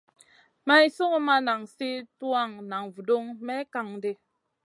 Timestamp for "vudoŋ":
2.93-3.23